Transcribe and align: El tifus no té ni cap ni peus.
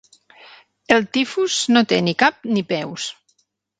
El 0.95 1.03
tifus 1.17 1.57
no 1.75 1.83
té 1.93 1.99
ni 2.07 2.17
cap 2.25 2.41
ni 2.57 2.65
peus. 2.73 3.07